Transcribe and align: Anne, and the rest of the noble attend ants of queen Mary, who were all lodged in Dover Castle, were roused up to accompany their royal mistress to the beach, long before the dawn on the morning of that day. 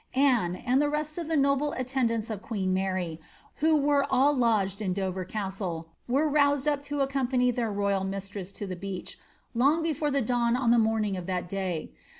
Anne, 0.15 0.55
and 0.55 0.81
the 0.81 0.89
rest 0.89 1.19
of 1.19 1.27
the 1.27 1.37
noble 1.37 1.73
attend 1.73 2.09
ants 2.09 2.31
of 2.31 2.41
queen 2.41 2.73
Mary, 2.73 3.21
who 3.57 3.77
were 3.77 4.03
all 4.11 4.33
lodged 4.35 4.81
in 4.81 4.93
Dover 4.93 5.23
Castle, 5.23 5.89
were 6.07 6.27
roused 6.27 6.67
up 6.67 6.81
to 6.81 7.01
accompany 7.01 7.51
their 7.51 7.71
royal 7.71 8.03
mistress 8.03 8.51
to 8.53 8.65
the 8.65 8.75
beach, 8.75 9.19
long 9.53 9.83
before 9.83 10.09
the 10.09 10.19
dawn 10.23 10.55
on 10.55 10.71
the 10.71 10.79
morning 10.79 11.15
of 11.17 11.27
that 11.27 11.47
day. 11.47 11.91